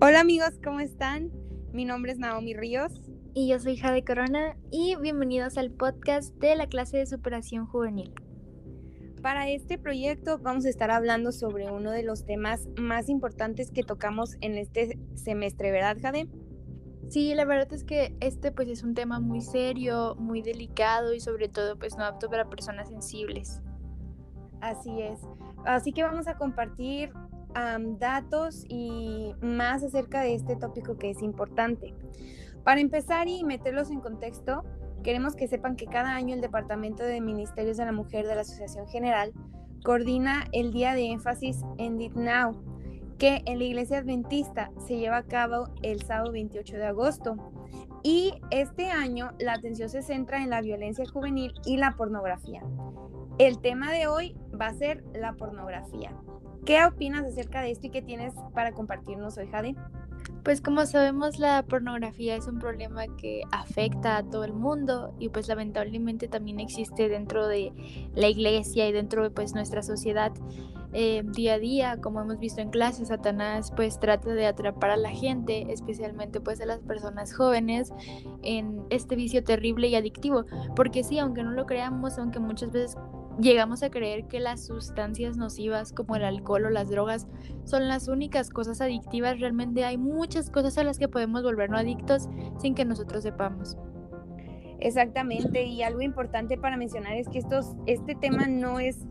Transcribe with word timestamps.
Hola 0.00 0.20
amigos, 0.20 0.50
¿cómo 0.62 0.80
están? 0.80 1.30
Mi 1.72 1.84
nombre 1.84 2.10
es 2.12 2.18
Naomi 2.18 2.52
Ríos. 2.52 2.92
Y 3.32 3.48
yo 3.48 3.60
soy 3.60 3.76
Jade 3.76 4.04
Corona 4.04 4.56
y 4.70 4.96
bienvenidos 4.96 5.56
al 5.56 5.70
podcast 5.70 6.34
de 6.36 6.56
la 6.56 6.66
clase 6.66 6.98
de 6.98 7.06
superación 7.06 7.66
juvenil. 7.66 8.12
Para 9.22 9.48
este 9.48 9.78
proyecto 9.78 10.38
vamos 10.38 10.66
a 10.66 10.68
estar 10.68 10.90
hablando 10.90 11.30
sobre 11.30 11.70
uno 11.70 11.92
de 11.92 12.02
los 12.02 12.26
temas 12.26 12.68
más 12.76 13.08
importantes 13.08 13.70
que 13.70 13.84
tocamos 13.84 14.36
en 14.40 14.58
este 14.58 14.98
semestre, 15.14 15.70
¿verdad 15.70 15.96
Jade? 16.02 16.28
Sí, 17.08 17.34
la 17.34 17.44
verdad 17.44 17.72
es 17.72 17.84
que 17.84 18.16
este 18.20 18.50
pues 18.50 18.68
es 18.68 18.82
un 18.82 18.94
tema 18.94 19.20
muy 19.20 19.40
serio, 19.40 20.16
muy 20.18 20.42
delicado 20.42 21.14
y 21.14 21.20
sobre 21.20 21.48
todo 21.48 21.78
pues 21.78 21.96
no 21.96 22.04
apto 22.04 22.28
para 22.28 22.50
personas 22.50 22.88
sensibles. 22.88 23.62
Así 24.60 25.00
es. 25.00 25.20
Así 25.64 25.92
que 25.92 26.02
vamos 26.02 26.26
a 26.26 26.36
compartir 26.36 27.12
datos 27.98 28.64
y 28.68 29.32
más 29.40 29.82
acerca 29.82 30.22
de 30.22 30.34
este 30.34 30.56
tópico 30.56 30.96
que 30.98 31.10
es 31.10 31.22
importante. 31.22 31.94
Para 32.64 32.80
empezar 32.80 33.28
y 33.28 33.44
meterlos 33.44 33.90
en 33.90 34.00
contexto, 34.00 34.64
queremos 35.02 35.36
que 35.36 35.48
sepan 35.48 35.76
que 35.76 35.86
cada 35.86 36.14
año 36.14 36.34
el 36.34 36.40
Departamento 36.40 37.02
de 37.02 37.20
Ministerios 37.20 37.76
de 37.76 37.84
la 37.84 37.92
Mujer 37.92 38.26
de 38.26 38.34
la 38.34 38.40
Asociación 38.40 38.88
General 38.88 39.32
coordina 39.84 40.44
el 40.52 40.72
día 40.72 40.94
de 40.94 41.10
énfasis 41.10 41.60
en 41.76 42.00
It 42.00 42.14
Now, 42.14 42.56
que 43.18 43.42
en 43.44 43.58
la 43.58 43.64
Iglesia 43.64 43.98
Adventista 43.98 44.70
se 44.86 44.96
lleva 44.96 45.18
a 45.18 45.26
cabo 45.26 45.68
el 45.82 46.02
sábado 46.02 46.32
28 46.32 46.76
de 46.76 46.86
agosto. 46.86 47.36
Y 48.02 48.34
este 48.50 48.90
año 48.90 49.30
la 49.38 49.54
atención 49.54 49.88
se 49.88 50.02
centra 50.02 50.42
en 50.42 50.50
la 50.50 50.62
violencia 50.62 51.04
juvenil 51.06 51.52
y 51.64 51.76
la 51.76 51.92
pornografía. 51.96 52.62
El 53.38 53.60
tema 53.60 53.92
de 53.92 54.06
hoy 54.06 54.36
va 54.58 54.68
a 54.68 54.74
ser 54.74 55.04
la 55.12 55.34
pornografía. 55.34 56.16
¿Qué 56.64 56.82
opinas 56.82 57.26
acerca 57.26 57.60
de 57.60 57.72
esto 57.72 57.88
y 57.88 57.90
qué 57.90 58.00
tienes 58.00 58.32
para 58.54 58.72
compartirnos 58.72 59.36
hoy, 59.36 59.48
Jade? 59.48 59.76
Pues 60.42 60.62
como 60.62 60.84
sabemos, 60.86 61.38
la 61.38 61.62
pornografía 61.62 62.36
es 62.36 62.46
un 62.46 62.58
problema 62.58 63.04
que 63.18 63.42
afecta 63.50 64.16
a 64.16 64.22
todo 64.22 64.44
el 64.44 64.54
mundo 64.54 65.14
y 65.18 65.28
pues 65.28 65.48
lamentablemente 65.48 66.26
también 66.26 66.60
existe 66.60 67.08
dentro 67.08 67.46
de 67.48 67.72
la 68.14 68.28
iglesia 68.28 68.88
y 68.88 68.92
dentro 68.92 69.22
de 69.22 69.30
pues 69.30 69.54
nuestra 69.54 69.82
sociedad 69.82 70.32
eh, 70.94 71.22
día 71.24 71.54
a 71.54 71.58
día, 71.58 72.00
como 72.00 72.20
hemos 72.20 72.38
visto 72.38 72.60
en 72.60 72.70
clases, 72.70 73.08
Satanás 73.08 73.72
pues 73.74 73.98
trata 73.98 74.32
de 74.32 74.46
atrapar 74.46 74.90
a 74.90 74.96
la 74.96 75.10
gente, 75.10 75.66
especialmente 75.70 76.40
pues 76.40 76.60
a 76.60 76.66
las 76.66 76.80
personas 76.80 77.34
jóvenes, 77.34 77.92
en 78.42 78.84
este 78.90 79.16
vicio 79.16 79.42
terrible 79.42 79.88
y 79.88 79.96
adictivo, 79.96 80.44
porque 80.76 81.04
sí, 81.04 81.18
aunque 81.18 81.42
no 81.42 81.50
lo 81.50 81.66
creamos, 81.66 82.18
aunque 82.18 82.38
muchas 82.38 82.70
veces 82.70 82.96
llegamos 83.38 83.82
a 83.82 83.90
creer 83.90 84.26
que 84.26 84.40
las 84.40 84.64
sustancias 84.66 85.36
nocivas 85.36 85.92
como 85.92 86.16
el 86.16 86.24
alcohol 86.24 86.66
o 86.66 86.70
las 86.70 86.88
drogas 86.88 87.26
son 87.64 87.88
las 87.88 88.08
únicas 88.08 88.50
cosas 88.50 88.80
adictivas, 88.80 89.40
realmente 89.40 89.84
hay 89.84 89.96
muchas 89.96 90.50
cosas 90.50 90.78
a 90.78 90.84
las 90.84 90.98
que 90.98 91.08
podemos 91.08 91.42
volvernos 91.42 91.80
adictos 91.80 92.28
sin 92.58 92.74
que 92.74 92.84
nosotros 92.84 93.22
sepamos. 93.22 93.76
Exactamente, 94.80 95.64
y 95.64 95.82
algo 95.82 96.02
importante 96.02 96.58
para 96.58 96.76
mencionar 96.76 97.14
es 97.14 97.28
que 97.28 97.38
estos, 97.38 97.74
este 97.86 98.14
tema 98.14 98.46
no 98.46 98.80
es 98.80 99.06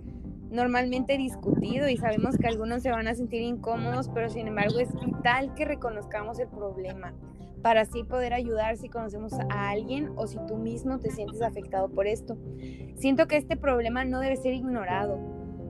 normalmente 0.52 1.18
discutido 1.18 1.90
y 1.90 1.98
sabemos 1.98 2.38
que 2.38 2.48
algunos 2.48 2.84
se 2.84 2.92
van 2.92 3.08
a 3.08 3.16
sentir 3.16 3.42
incómodos, 3.42 4.10
pero 4.14 4.30
sin 4.30 4.48
embargo 4.48 4.80
es 4.80 4.94
vital 5.04 5.56
que 5.56 5.66
reconozcamos 5.66 6.38
el 6.40 6.48
problema 6.50 7.14
para 7.64 7.82
así 7.82 8.04
poder 8.04 8.34
ayudar 8.34 8.78
si 8.78 8.90
conocemos 8.90 9.34
a 9.50 9.70
alguien 9.70 10.12
o 10.18 10.28
si 10.28 10.38
tú 10.46 10.58
mismo 10.58 11.00
te 11.00 11.10
sientes 11.10 11.42
afectado 11.42 11.90
por 11.90 12.06
esto. 12.06 12.38
Siento 12.98 13.26
que 13.28 13.38
este 13.38 13.56
problema 13.56 14.06
no 14.06 14.20
debe 14.20 14.36
ser 14.36 14.54
ignorado 14.54 15.18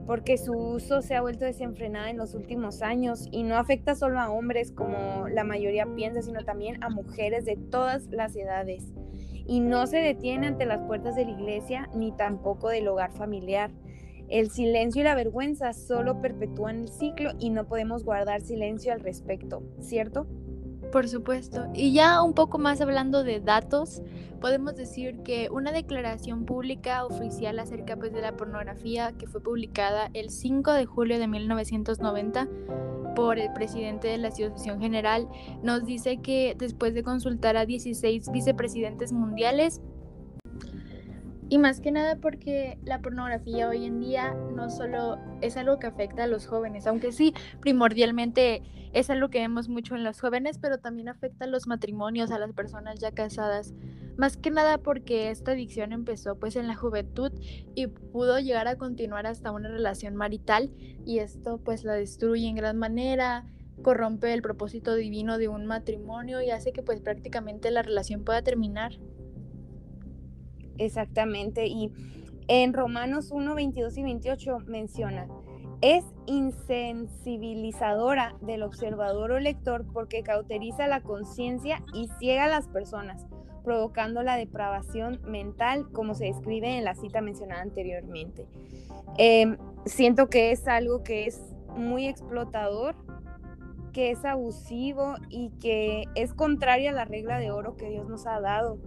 porque 0.05 0.37
su 0.37 0.51
uso 0.51 1.01
se 1.01 1.15
ha 1.15 1.21
vuelto 1.21 1.45
desenfrenado 1.45 2.07
en 2.07 2.17
los 2.17 2.33
últimos 2.33 2.81
años 2.81 3.27
y 3.31 3.43
no 3.43 3.55
afecta 3.55 3.95
solo 3.95 4.19
a 4.19 4.31
hombres 4.31 4.71
como 4.71 5.27
la 5.29 5.43
mayoría 5.43 5.85
piensa, 5.95 6.21
sino 6.21 6.43
también 6.43 6.83
a 6.83 6.89
mujeres 6.89 7.45
de 7.45 7.55
todas 7.55 8.07
las 8.07 8.35
edades. 8.35 8.91
Y 9.45 9.59
no 9.59 9.87
se 9.87 9.97
detiene 9.97 10.47
ante 10.47 10.65
las 10.65 10.79
puertas 10.79 11.15
de 11.15 11.25
la 11.25 11.31
iglesia 11.31 11.89
ni 11.93 12.11
tampoco 12.11 12.69
del 12.69 12.87
hogar 12.87 13.11
familiar. 13.11 13.71
El 14.29 14.49
silencio 14.49 15.01
y 15.01 15.05
la 15.05 15.15
vergüenza 15.15 15.73
solo 15.73 16.21
perpetúan 16.21 16.81
el 16.81 16.89
ciclo 16.89 17.31
y 17.39 17.49
no 17.49 17.67
podemos 17.67 18.03
guardar 18.03 18.41
silencio 18.41 18.91
al 18.91 19.01
respecto, 19.01 19.63
¿cierto? 19.79 20.27
Por 20.93 21.09
supuesto. 21.09 21.65
Y 21.73 21.91
ya 21.91 22.21
un 22.21 22.33
poco 22.33 22.59
más 22.59 22.79
hablando 22.79 23.23
de 23.23 23.39
datos, 23.39 24.03
podemos 24.39 24.75
decir 24.75 25.23
que 25.23 25.49
una 25.49 25.71
declaración 25.71 26.45
pública 26.45 27.03
oficial 27.03 27.57
acerca 27.57 27.95
pues, 27.95 28.13
de 28.13 28.21
la 28.21 28.37
pornografía 28.37 29.11
que 29.13 29.25
fue 29.25 29.41
publicada 29.41 30.11
el 30.13 30.29
5 30.29 30.71
de 30.71 30.85
julio 30.85 31.17
de 31.17 31.27
1990 31.27 32.47
por 33.15 33.39
el 33.39 33.51
presidente 33.53 34.07
de 34.07 34.19
la 34.19 34.27
Asociación 34.27 34.79
General 34.81 35.27
nos 35.63 35.83
dice 35.83 36.17
que 36.17 36.55
después 36.59 36.93
de 36.93 37.01
consultar 37.01 37.57
a 37.57 37.65
16 37.65 38.31
vicepresidentes 38.31 39.11
mundiales, 39.11 39.81
y 41.53 41.59
más 41.59 41.81
que 41.81 41.91
nada 41.91 42.15
porque 42.15 42.79
la 42.83 42.99
pornografía 42.99 43.69
hoy 43.69 43.85
en 43.85 43.99
día 43.99 44.33
no 44.55 44.71
solo 44.71 45.19
es 45.39 45.55
algo 45.55 45.77
que 45.77 45.85
afecta 45.85 46.23
a 46.23 46.27
los 46.27 46.47
jóvenes, 46.47 46.87
aunque 46.87 47.11
sí, 47.11 47.35
primordialmente 47.61 48.63
es 48.91 49.11
algo 49.11 49.29
que 49.29 49.37
vemos 49.37 49.69
mucho 49.69 49.93
en 49.93 50.03
los 50.03 50.19
jóvenes, 50.19 50.57
pero 50.57 50.79
también 50.79 51.09
afecta 51.09 51.45
a 51.45 51.47
los 51.47 51.67
matrimonios, 51.67 52.31
a 52.31 52.39
las 52.39 52.51
personas 52.53 52.99
ya 52.99 53.11
casadas. 53.11 53.75
Más 54.17 54.35
que 54.35 54.49
nada 54.49 54.79
porque 54.79 55.29
esta 55.29 55.51
adicción 55.51 55.93
empezó 55.93 56.39
pues 56.39 56.55
en 56.55 56.67
la 56.67 56.73
juventud 56.73 57.31
y 57.75 57.85
pudo 57.85 58.39
llegar 58.39 58.67
a 58.67 58.75
continuar 58.75 59.27
hasta 59.27 59.51
una 59.51 59.69
relación 59.69 60.15
marital 60.15 60.71
y 61.05 61.19
esto 61.19 61.59
pues 61.59 61.83
la 61.83 61.93
destruye 61.93 62.47
en 62.47 62.55
gran 62.55 62.79
manera, 62.79 63.45
corrompe 63.83 64.33
el 64.33 64.41
propósito 64.41 64.95
divino 64.95 65.37
de 65.37 65.49
un 65.49 65.67
matrimonio 65.67 66.41
y 66.41 66.49
hace 66.49 66.73
que 66.73 66.81
pues 66.81 66.99
prácticamente 66.99 67.69
la 67.69 67.83
relación 67.83 68.23
pueda 68.23 68.41
terminar. 68.41 68.93
Exactamente. 70.77 71.67
Y 71.67 71.91
en 72.47 72.73
Romanos 72.73 73.31
1, 73.31 73.55
22 73.55 73.97
y 73.97 74.03
28 74.03 74.59
menciona, 74.65 75.27
es 75.81 76.05
insensibilizadora 76.27 78.35
del 78.41 78.61
observador 78.63 79.31
o 79.31 79.39
lector 79.39 79.85
porque 79.91 80.23
cauteriza 80.23 80.87
la 80.87 81.01
conciencia 81.01 81.83
y 81.93 82.07
ciega 82.19 82.45
a 82.45 82.47
las 82.47 82.69
personas, 82.69 83.25
provocando 83.65 84.23
la 84.23 84.37
depravación 84.37 85.19
mental, 85.25 85.89
como 85.91 86.15
se 86.15 86.23
describe 86.25 86.77
en 86.77 86.85
la 86.85 86.95
cita 86.95 87.19
mencionada 87.21 87.61
anteriormente. 87.61 88.47
Em, 89.17 89.57
siento 89.85 90.29
que 90.29 90.51
es 90.51 90.67
algo 90.67 91.03
que 91.03 91.25
es 91.25 91.41
muy 91.75 92.07
explotador, 92.07 92.95
que 93.91 94.11
es 94.11 94.23
abusivo 94.25 95.15
y 95.29 95.49
que 95.59 96.05
es 96.15 96.33
contraria 96.33 96.91
a 96.91 96.93
la 96.93 97.05
regla 97.05 97.39
de 97.39 97.51
oro 97.51 97.75
que 97.75 97.89
Dios 97.89 98.07
nos 98.07 98.25
ha 98.25 98.39
dado 98.39 98.77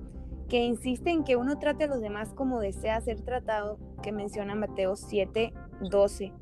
que 0.49 0.65
insiste 0.65 1.11
en 1.11 1.25
que 1.25 1.37
uno 1.37 1.59
trate 1.59 1.85
a 1.85 1.89
los 1.89 2.01
demás 2.01 2.33
como 2.35 2.61
desea 2.61 3.01
ser 3.01 3.21
tratado, 3.23 3.79
que 4.03 4.13
menciona 4.13 4.55
Mateo 4.55 4.97
7, 4.97 5.53
12. 5.81 6.33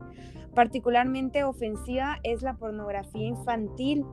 Particularmente 0.54 1.44
ofensiva 1.44 2.18
es 2.22 2.42
la 2.42 2.56
pornografía 2.56 3.26
infantil. 3.26 4.04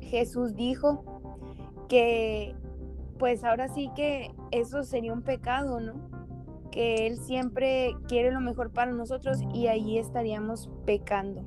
Jesús 0.00 0.54
dijo 0.54 1.22
que 1.88 2.54
pues 3.18 3.44
ahora 3.44 3.68
sí 3.68 3.90
que 3.94 4.34
eso 4.50 4.82
sería 4.82 5.12
un 5.12 5.22
pecado, 5.22 5.80
¿no? 5.80 5.94
Que 6.70 7.06
Él 7.06 7.18
siempre 7.18 7.94
quiere 8.08 8.30
lo 8.30 8.40
mejor 8.40 8.72
para 8.72 8.92
nosotros 8.92 9.40
y 9.52 9.66
ahí 9.66 9.98
estaríamos 9.98 10.70
pecando. 10.86 11.44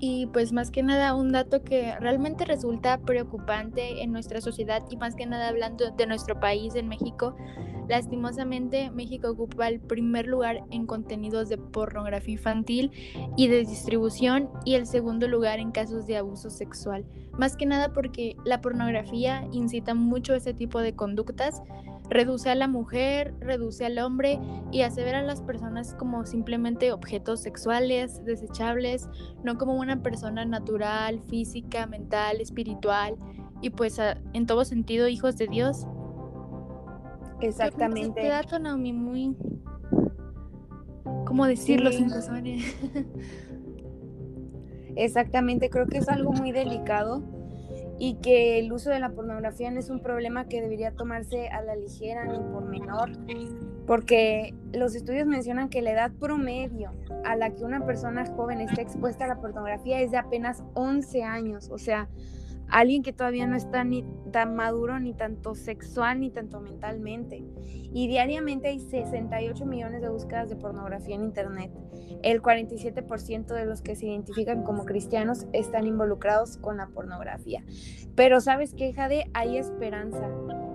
Y 0.00 0.26
pues 0.26 0.52
más 0.52 0.70
que 0.70 0.82
nada 0.82 1.14
un 1.14 1.32
dato 1.32 1.62
que 1.62 1.94
realmente 2.00 2.44
resulta 2.44 2.98
preocupante 2.98 4.02
en 4.02 4.12
nuestra 4.12 4.40
sociedad 4.40 4.82
y 4.90 4.96
más 4.96 5.14
que 5.14 5.26
nada 5.26 5.48
hablando 5.48 5.90
de 5.90 6.06
nuestro 6.06 6.40
país, 6.40 6.74
en 6.74 6.88
México, 6.88 7.36
lastimosamente 7.88 8.90
México 8.90 9.30
ocupa 9.30 9.68
el 9.68 9.80
primer 9.80 10.26
lugar 10.26 10.64
en 10.70 10.86
contenidos 10.86 11.48
de 11.48 11.58
pornografía 11.58 12.34
infantil 12.34 12.90
y 13.36 13.48
de 13.48 13.64
distribución 13.64 14.50
y 14.64 14.74
el 14.74 14.86
segundo 14.86 15.28
lugar 15.28 15.58
en 15.58 15.70
casos 15.70 16.06
de 16.06 16.16
abuso 16.16 16.50
sexual. 16.50 17.04
Más 17.32 17.56
que 17.56 17.66
nada 17.66 17.92
porque 17.92 18.36
la 18.44 18.60
pornografía 18.60 19.46
incita 19.52 19.94
mucho 19.94 20.32
a 20.32 20.36
ese 20.36 20.54
tipo 20.54 20.80
de 20.80 20.94
conductas 20.94 21.62
Reduce 22.10 22.50
a 22.50 22.54
la 22.54 22.68
mujer, 22.68 23.34
reduce 23.40 23.84
al 23.86 23.98
hombre 23.98 24.38
y 24.70 24.82
hace 24.82 25.02
ver 25.04 25.14
a 25.14 25.22
las 25.22 25.40
personas 25.40 25.94
como 25.94 26.26
simplemente 26.26 26.92
objetos 26.92 27.40
sexuales, 27.40 28.24
desechables, 28.24 29.08
no 29.42 29.56
como 29.56 29.74
una 29.74 30.02
persona 30.02 30.44
natural, 30.44 31.20
física, 31.20 31.86
mental, 31.86 32.40
espiritual 32.40 33.16
y 33.62 33.70
pues 33.70 33.98
en 34.32 34.46
todo 34.46 34.64
sentido 34.64 35.08
hijos 35.08 35.36
de 35.36 35.46
Dios. 35.46 35.86
Exactamente. 37.40 38.20
Este 38.20 38.28
dato, 38.28 38.58
Naomi, 38.58 38.92
muy... 38.92 39.36
¿Cómo 41.26 41.46
decirlo 41.46 41.90
sin 41.90 42.10
que 42.10 42.62
Exactamente, 44.96 45.70
creo 45.70 45.86
que 45.86 45.98
es 45.98 46.08
algo 46.08 46.32
muy 46.32 46.52
delicado 46.52 47.22
y 47.98 48.14
que 48.16 48.58
el 48.58 48.72
uso 48.72 48.90
de 48.90 49.00
la 49.00 49.10
pornografía 49.10 49.70
no 49.70 49.78
es 49.78 49.90
un 49.90 50.00
problema 50.00 50.46
que 50.48 50.60
debería 50.60 50.92
tomarse 50.92 51.48
a 51.48 51.62
la 51.62 51.76
ligera 51.76 52.24
ni 52.24 52.38
por 52.38 52.64
menor. 52.64 53.10
porque 53.86 54.54
los 54.72 54.94
estudios 54.94 55.26
mencionan 55.26 55.68
que 55.68 55.82
la 55.82 55.90
edad 55.90 56.10
promedio 56.18 56.90
a 57.24 57.36
la 57.36 57.50
que 57.50 57.64
una 57.64 57.84
persona 57.84 58.24
joven 58.24 58.62
está 58.62 58.80
expuesta 58.80 59.26
a 59.26 59.28
la 59.28 59.36
pornografía 59.36 60.00
es 60.00 60.10
de 60.10 60.16
apenas 60.16 60.62
11 60.72 61.22
años, 61.22 61.68
o 61.70 61.76
sea, 61.76 62.08
alguien 62.74 63.04
que 63.04 63.12
todavía 63.12 63.46
no 63.46 63.56
está 63.56 63.84
ni 63.84 64.04
tan 64.32 64.56
maduro 64.56 64.98
ni 64.98 65.14
tanto 65.14 65.54
sexual 65.54 66.18
ni 66.18 66.30
tanto 66.30 66.60
mentalmente. 66.60 67.44
Y 67.64 68.08
diariamente 68.08 68.66
hay 68.66 68.80
68 68.80 69.64
millones 69.64 70.02
de 70.02 70.08
búsquedas 70.08 70.48
de 70.48 70.56
pornografía 70.56 71.14
en 71.14 71.22
Internet. 71.22 71.70
El 72.24 72.42
47% 72.42 73.54
de 73.54 73.64
los 73.64 73.80
que 73.80 73.94
se 73.94 74.06
identifican 74.06 74.64
como 74.64 74.84
cristianos 74.86 75.46
están 75.52 75.86
involucrados 75.86 76.56
con 76.56 76.78
la 76.78 76.88
pornografía. 76.88 77.64
Pero 78.16 78.40
sabes 78.40 78.74
qué, 78.74 78.92
Jade, 78.92 79.30
hay 79.34 79.56
esperanza. 79.56 80.28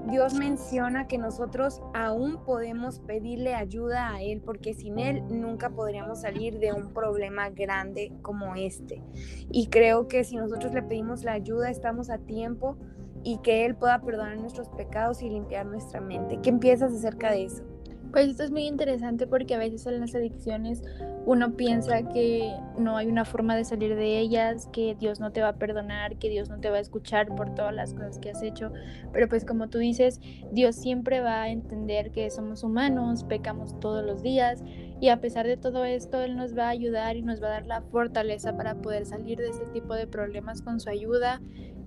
Dios 0.09 0.33
menciona 0.33 1.07
que 1.07 1.17
nosotros 1.17 1.81
aún 1.93 2.43
podemos 2.43 2.99
pedirle 2.99 3.53
ayuda 3.53 4.11
a 4.11 4.21
Él 4.21 4.41
porque 4.41 4.73
sin 4.73 4.97
Él 4.97 5.23
nunca 5.29 5.69
podríamos 5.69 6.21
salir 6.21 6.59
de 6.59 6.73
un 6.73 6.93
problema 6.93 7.49
grande 7.49 8.11
como 8.21 8.55
este. 8.55 9.03
Y 9.51 9.67
creo 9.67 10.07
que 10.07 10.23
si 10.23 10.35
nosotros 10.35 10.73
le 10.73 10.81
pedimos 10.81 11.23
la 11.23 11.33
ayuda 11.33 11.69
estamos 11.69 12.09
a 12.09 12.17
tiempo 12.17 12.77
y 13.23 13.37
que 13.39 13.65
Él 13.65 13.75
pueda 13.75 14.01
perdonar 14.01 14.37
nuestros 14.37 14.69
pecados 14.69 15.21
y 15.21 15.29
limpiar 15.29 15.65
nuestra 15.65 16.01
mente. 16.01 16.39
¿Qué 16.41 16.53
piensas 16.53 16.93
acerca 16.93 17.31
de 17.31 17.45
eso? 17.45 17.63
Pues 18.11 18.27
esto 18.27 18.43
es 18.43 18.49
muy 18.49 18.65
interesante 18.65 19.27
porque 19.27 19.53
a 19.53 19.59
veces 19.59 19.85
en 19.85 19.99
las 19.99 20.15
adicciones 20.15 20.81
uno 21.27 21.55
piensa 21.55 22.09
que 22.09 22.51
no 22.77 22.97
hay 22.97 23.07
una 23.07 23.23
forma 23.23 23.55
de 23.55 23.63
salir 23.63 23.95
de 23.95 24.17
ellas, 24.17 24.67
que 24.73 24.95
Dios 24.95 25.19
no 25.19 25.31
te 25.31 25.41
va 25.41 25.49
a 25.49 25.55
perdonar, 25.57 26.17
que 26.17 26.27
Dios 26.27 26.49
no 26.49 26.59
te 26.59 26.71
va 26.71 26.77
a 26.77 26.79
escuchar 26.79 27.27
por 27.35 27.53
todas 27.53 27.73
las 27.73 27.93
cosas 27.93 28.17
que 28.17 28.31
has 28.31 28.41
hecho. 28.41 28.71
Pero 29.13 29.29
pues 29.29 29.45
como 29.45 29.69
tú 29.69 29.77
dices, 29.77 30.19
Dios 30.51 30.75
siempre 30.75 31.21
va 31.21 31.43
a 31.43 31.49
entender 31.49 32.09
que 32.09 32.31
somos 32.31 32.63
humanos, 32.63 33.25
pecamos 33.25 33.79
todos 33.79 34.03
los 34.03 34.23
días 34.23 34.63
y 34.99 35.09
a 35.09 35.21
pesar 35.21 35.45
de 35.45 35.57
todo 35.57 35.85
esto, 35.85 36.21
Él 36.23 36.35
nos 36.35 36.57
va 36.57 36.65
a 36.65 36.69
ayudar 36.69 37.15
y 37.15 37.21
nos 37.21 37.43
va 37.43 37.47
a 37.47 37.51
dar 37.51 37.67
la 37.67 37.81
fortaleza 37.81 38.57
para 38.57 38.73
poder 38.75 39.05
salir 39.05 39.37
de 39.37 39.49
este 39.49 39.65
tipo 39.67 39.93
de 39.93 40.07
problemas 40.07 40.63
con 40.63 40.79
su 40.79 40.89
ayuda 40.89 41.41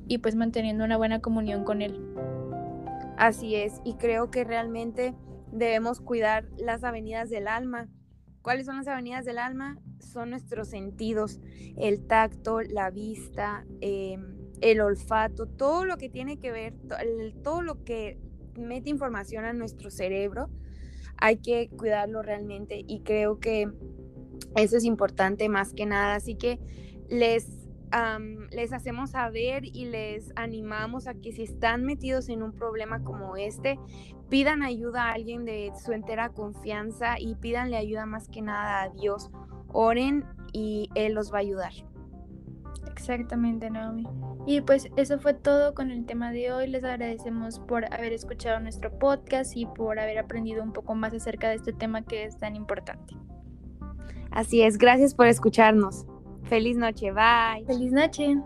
y 0.07 0.19
pues 0.19 0.37
manteniendo 0.37 0.85
una 0.85 0.97
buena 0.97 1.21
comunión 1.21 1.65
con 1.65 1.83
Él. 1.83 2.01
Así 3.19 3.57
es, 3.57 3.81
y 3.85 3.95
creo 3.95 4.31
que 4.31 4.45
realmente 4.45 5.15
debemos 5.53 6.01
cuidar 6.01 6.49
las 6.59 6.83
avenidas 6.85 7.31
del 7.31 7.47
alma. 7.47 7.89
¿Cuáles 8.43 8.67
son 8.67 8.77
las 8.77 8.89
avenidas 8.89 9.25
del 9.25 9.39
alma? 9.39 9.79
Son 10.01 10.31
nuestros 10.31 10.69
sentidos, 10.69 11.41
el 11.77 12.07
tacto, 12.07 12.61
la 12.61 12.91
vista, 12.91 13.65
em, 13.81 14.37
el 14.61 14.81
olfato, 14.81 15.47
todo 15.47 15.85
lo 15.85 15.97
que 15.97 16.09
tiene 16.09 16.39
que 16.39 16.51
ver, 16.51 16.75
todo 17.43 17.63
lo 17.63 17.85
que 17.85 18.19
mete 18.57 18.91
información 18.91 19.45
a 19.45 19.53
nuestro 19.53 19.91
cerebro, 19.91 20.51
hay 21.17 21.37
que 21.37 21.69
cuidarlo 21.71 22.23
realmente 22.23 22.83
y 22.87 23.01
creo 23.01 23.39
que 23.39 23.71
eso 24.57 24.77
es 24.77 24.85
importante 24.85 25.49
más 25.49 25.73
que 25.73 25.87
nada. 25.87 26.17
Así 26.17 26.35
que 26.35 26.59
les 27.09 27.62
les 28.51 28.73
hacemos 28.73 29.11
saber 29.11 29.65
y 29.65 29.87
les 29.87 30.33
animamos 30.37 31.07
a 31.07 31.15
que 31.15 31.33
si 31.33 31.43
están 31.43 31.85
metidos 31.85 32.29
en 32.29 32.43
un 32.43 32.53
problema 32.53 33.03
como 33.03 33.37
este, 33.37 33.79
pidan 34.29 34.63
ayuda 34.63 35.09
a 35.09 35.13
alguien 35.13 35.45
de 35.45 35.73
su 35.83 35.93
entera 35.93 36.31
confianza 36.31 37.19
y 37.19 37.35
pídanle 37.35 37.77
ayuda 37.77 38.07
más 38.07 38.29
que 38.29 38.43
nada 38.43 38.83
a 38.83 38.89
Dios. 38.89 39.31
Oren 39.69 40.25
y 40.53 40.89
Él 40.95 41.15
los 41.15 41.33
va 41.33 41.39
a 41.39 41.41
ayudar. 41.41 41.73
Exactamente, 42.91 43.71
Naomi. 43.71 44.07
Y 44.47 44.61
pues 44.61 44.89
eso 44.97 45.19
fue 45.19 45.35
todo 45.35 45.75
con 45.75 45.91
el 45.91 46.05
tema 46.05 46.31
de 46.31 46.53
hoy. 46.53 46.69
Les 46.69 46.85
agradecemos 46.85 47.59
por 47.61 47.93
haber 47.93 48.13
escuchado 48.13 48.61
nuestro 48.61 48.99
podcast 48.99 49.57
y 49.57 49.67
por 49.67 49.99
haber 49.99 50.19
aprendido 50.19 50.63
un 50.63 50.73
poco 50.73 50.95
más 50.95 51.15
acerca 51.15 51.49
de 51.49 51.57
este 51.57 51.73
tema 51.73 52.03
que 52.03 52.25
es 52.25 52.39
tan 52.39 52.57
importante. 52.57 53.15
Así 54.31 54.63
es, 54.63 54.79
gracias 54.79 55.15
por 55.15 55.27
escucharnos. 55.27 56.07
Feliz 56.49 56.77
noche, 56.77 57.11
bye. 57.13 57.65
Feliz 57.67 57.93
noche. 57.93 58.37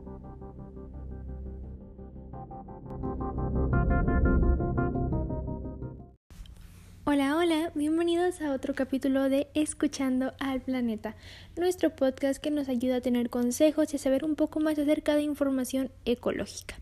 Hola, 7.04 7.36
hola, 7.36 7.72
bienvenidos 7.74 8.40
a 8.40 8.52
otro 8.52 8.74
capítulo 8.74 9.28
de 9.28 9.48
Escuchando 9.54 10.34
al 10.38 10.60
Planeta, 10.60 11.16
nuestro 11.56 11.94
podcast 11.94 12.42
que 12.42 12.50
nos 12.50 12.68
ayuda 12.68 12.96
a 12.96 13.00
tener 13.00 13.30
consejos 13.30 13.92
y 13.92 13.96
a 13.96 13.98
saber 13.98 14.24
un 14.24 14.34
poco 14.34 14.60
más 14.60 14.78
acerca 14.78 15.14
de 15.14 15.22
información 15.22 15.90
ecológica. 16.04 16.76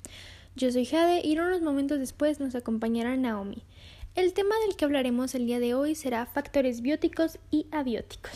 Yo 0.56 0.70
soy 0.70 0.84
Jade 0.84 1.20
y 1.24 1.38
unos 1.38 1.62
momentos 1.62 1.98
después 1.98 2.40
nos 2.40 2.54
acompañará 2.54 3.16
Naomi. 3.16 3.62
El 4.14 4.32
tema 4.32 4.54
del 4.66 4.76
que 4.76 4.84
hablaremos 4.84 5.34
el 5.34 5.46
día 5.46 5.58
de 5.58 5.74
hoy 5.74 5.94
será 5.94 6.26
factores 6.26 6.80
bióticos 6.80 7.38
y 7.50 7.66
abióticos. 7.70 8.32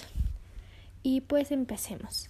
Y 1.02 1.20
pues 1.22 1.52
empecemos. 1.52 2.28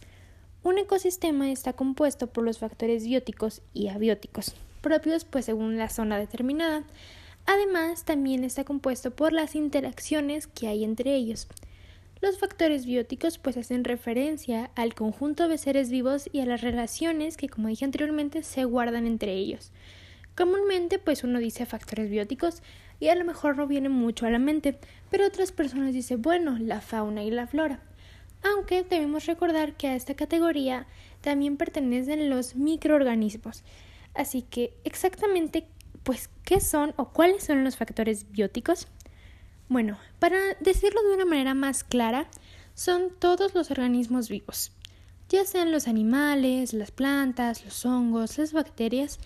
Un 0.64 0.76
ecosistema 0.76 1.52
está 1.52 1.72
compuesto 1.74 2.26
por 2.26 2.42
los 2.42 2.58
factores 2.58 3.04
bióticos 3.04 3.62
y 3.74 3.88
abióticos, 3.88 4.56
propios 4.80 5.24
pues 5.24 5.44
según 5.44 5.78
la 5.78 5.88
zona 5.88 6.18
determinada. 6.18 6.82
Además, 7.46 8.04
también 8.04 8.42
está 8.42 8.64
compuesto 8.64 9.12
por 9.12 9.32
las 9.32 9.54
interacciones 9.54 10.48
que 10.48 10.66
hay 10.66 10.82
entre 10.82 11.14
ellos. 11.14 11.46
Los 12.20 12.40
factores 12.40 12.86
bióticos 12.86 13.38
pues 13.38 13.56
hacen 13.56 13.84
referencia 13.84 14.72
al 14.74 14.94
conjunto 14.94 15.46
de 15.46 15.58
seres 15.58 15.90
vivos 15.90 16.28
y 16.32 16.40
a 16.40 16.46
las 16.46 16.60
relaciones 16.60 17.36
que, 17.36 17.48
como 17.48 17.68
dije 17.68 17.84
anteriormente, 17.84 18.42
se 18.42 18.64
guardan 18.64 19.06
entre 19.06 19.34
ellos. 19.34 19.70
Comúnmente 20.36 20.98
pues 20.98 21.22
uno 21.22 21.38
dice 21.38 21.66
factores 21.66 22.10
bióticos 22.10 22.62
y 22.98 23.08
a 23.08 23.14
lo 23.14 23.24
mejor 23.24 23.56
no 23.56 23.68
viene 23.68 23.90
mucho 23.90 24.26
a 24.26 24.30
la 24.30 24.40
mente, 24.40 24.76
pero 25.08 25.24
otras 25.24 25.52
personas 25.52 25.94
dicen, 25.94 26.20
bueno, 26.20 26.58
la 26.58 26.80
fauna 26.80 27.22
y 27.22 27.30
la 27.30 27.46
flora 27.46 27.80
aunque 28.42 28.84
debemos 28.84 29.26
recordar 29.26 29.76
que 29.76 29.88
a 29.88 29.96
esta 29.96 30.14
categoría 30.14 30.86
también 31.20 31.56
pertenecen 31.56 32.30
los 32.30 32.54
microorganismos. 32.56 33.64
Así 34.14 34.42
que 34.42 34.74
exactamente, 34.84 35.66
pues, 36.02 36.30
¿qué 36.44 36.60
son 36.60 36.94
o 36.96 37.10
cuáles 37.10 37.44
son 37.44 37.64
los 37.64 37.76
factores 37.76 38.30
bióticos? 38.30 38.88
Bueno, 39.68 39.98
para 40.18 40.38
decirlo 40.60 41.02
de 41.02 41.14
una 41.14 41.24
manera 41.24 41.54
más 41.54 41.84
clara, 41.84 42.26
son 42.74 43.10
todos 43.18 43.54
los 43.54 43.70
organismos 43.70 44.28
vivos, 44.28 44.72
ya 45.28 45.44
sean 45.44 45.72
los 45.72 45.88
animales, 45.88 46.72
las 46.72 46.90
plantas, 46.90 47.64
los 47.64 47.84
hongos, 47.84 48.38
las 48.38 48.52
bacterias 48.52 49.18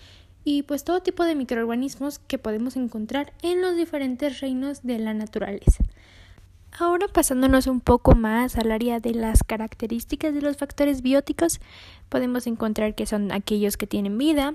y 0.43 0.63
pues 0.65 0.85
todo 0.85 1.03
tipo 1.03 1.25
de 1.25 1.37
microorganismos 1.37 2.19
que 2.19 2.39
podemos 2.39 2.77
encontrar 2.77 3.33
en 3.43 3.63
los 3.63 3.77
diferentes 3.77 4.41
reinos 4.41 4.83
de 4.83 4.99
la 4.99 5.15
naturaleza. 5.15 5.85
Ahora 6.79 7.07
pasándonos 7.07 7.67
un 7.67 7.81
poco 7.81 8.15
más 8.15 8.57
al 8.57 8.73
área 8.73 8.99
de 8.99 9.13
las 9.13 9.43
características 9.43 10.33
de 10.35 10.41
los 10.41 10.57
factores 10.57 11.03
bióticos, 11.03 11.61
podemos 12.09 12.47
encontrar 12.47 12.95
que 12.95 13.05
son 13.05 13.31
aquellos 13.31 13.77
que 13.77 13.87
tienen 13.87 14.17
vida 14.17 14.55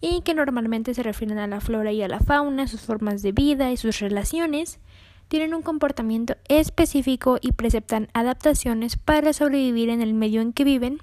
y 0.00 0.20
que 0.20 0.32
normalmente 0.32 0.94
se 0.94 1.02
refieren 1.02 1.38
a 1.38 1.48
la 1.48 1.60
flora 1.60 1.90
y 1.90 2.02
a 2.02 2.08
la 2.08 2.20
fauna, 2.20 2.68
sus 2.68 2.82
formas 2.82 3.20
de 3.22 3.32
vida 3.32 3.72
y 3.72 3.76
sus 3.76 3.98
relaciones, 3.98 4.78
tienen 5.26 5.54
un 5.54 5.62
comportamiento 5.62 6.36
específico 6.48 7.38
y 7.40 7.50
preceptan 7.50 8.08
adaptaciones 8.14 8.96
para 8.96 9.32
sobrevivir 9.32 9.88
en 9.88 10.02
el 10.02 10.14
medio 10.14 10.42
en 10.42 10.52
que 10.52 10.62
viven, 10.62 10.98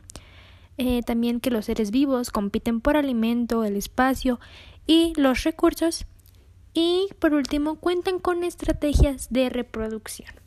eh, 0.77 1.01
también 1.03 1.41
que 1.41 1.51
los 1.51 1.65
seres 1.65 1.91
vivos 1.91 2.31
compiten 2.31 2.79
por 2.79 2.95
alimento, 2.95 3.65
el 3.65 3.75
espacio 3.75 4.39
y 4.87 5.11
los 5.17 5.43
recursos, 5.43 6.05
y 6.73 7.09
por 7.19 7.33
último 7.33 7.75
cuentan 7.75 8.19
con 8.19 8.45
estrategias 8.45 9.27
de 9.29 9.49
reproducción. 9.49 10.42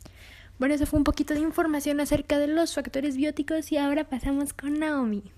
Bueno, 0.58 0.74
eso 0.74 0.86
fue 0.86 0.98
un 0.98 1.04
poquito 1.04 1.34
de 1.34 1.40
información 1.40 2.00
acerca 2.00 2.38
de 2.38 2.46
los 2.46 2.74
factores 2.74 3.16
bióticos 3.16 3.72
y 3.72 3.76
ahora 3.76 4.04
pasamos 4.04 4.54
con 4.54 4.78
Naomi. 4.78 5.35